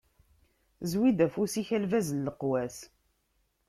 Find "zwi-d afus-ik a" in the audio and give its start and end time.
0.91-1.77